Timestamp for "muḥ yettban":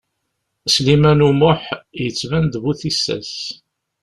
1.39-2.45